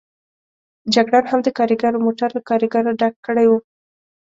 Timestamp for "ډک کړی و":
2.99-3.51